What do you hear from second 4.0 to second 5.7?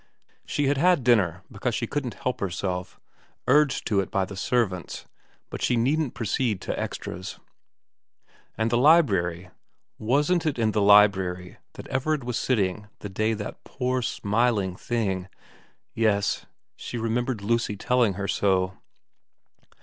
by the servants, but